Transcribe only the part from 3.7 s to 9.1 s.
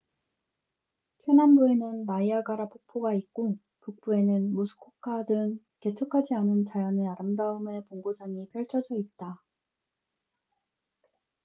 북부에는 무스코카muskoka 등 개척하지 않은 자연의 아름다움의 본고장이 펼쳐져